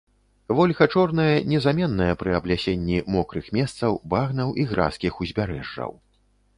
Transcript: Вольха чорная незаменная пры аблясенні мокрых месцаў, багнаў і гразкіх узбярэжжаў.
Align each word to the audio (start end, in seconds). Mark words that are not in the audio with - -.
Вольха 0.55 0.85
чорная 0.93 1.35
незаменная 1.51 2.15
пры 2.23 2.31
аблясенні 2.39 2.97
мокрых 3.17 3.53
месцаў, 3.59 3.91
багнаў 4.15 4.59
і 4.65 4.71
гразкіх 4.73 5.13
узбярэжжаў. 5.25 5.91